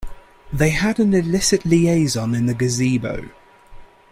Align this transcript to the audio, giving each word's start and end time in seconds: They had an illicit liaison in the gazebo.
They 0.51 0.71
had 0.71 0.97
an 0.99 1.13
illicit 1.13 1.63
liaison 1.63 2.33
in 2.33 2.47
the 2.47 2.55
gazebo. 2.55 3.29